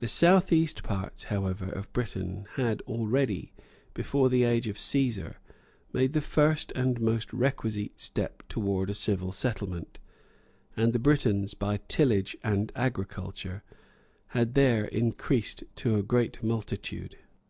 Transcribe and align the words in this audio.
The 0.00 0.08
south 0.08 0.50
east 0.50 0.82
parts, 0.82 1.24
however, 1.24 1.66
of 1.66 1.92
Britain 1.92 2.46
had 2.54 2.80
already, 2.86 3.52
before 3.92 4.30
the 4.30 4.44
age 4.44 4.66
of 4.66 4.78
Cæsar, 4.78 5.34
made 5.92 6.14
the 6.14 6.22
first 6.22 6.72
and 6.74 6.98
most 7.02 7.30
requisite 7.34 8.00
step 8.00 8.42
towards 8.48 8.90
a 8.90 8.94
civil 8.94 9.30
settlement; 9.30 9.98
and 10.74 10.94
the 10.94 10.98
Britons, 10.98 11.52
by 11.52 11.80
tillage 11.86 12.34
and 12.42 12.72
agriculture, 12.74 13.62
had 14.28 14.54
there 14.54 14.86
increased 14.86 15.64
to 15.74 15.96
a 15.96 16.02
great 16.02 16.42
multitude. 16.42 17.18